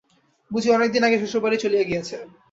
বুচি 0.51 0.69
অনেকদিন 0.71 1.01
আগে 1.07 1.17
শ্বশুরবাড়ি 1.21 1.57
চলিয়া 1.63 1.83
গিয়াছে। 1.83 2.15